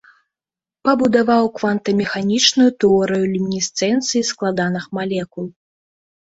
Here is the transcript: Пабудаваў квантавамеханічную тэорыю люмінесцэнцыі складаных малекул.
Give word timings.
Пабудаваў 0.87 1.43
квантавамеханічную 1.57 2.67
тэорыю 2.85 3.23
люмінесцэнцыі 3.35 4.21
складаных 4.33 4.91
малекул. 5.01 5.45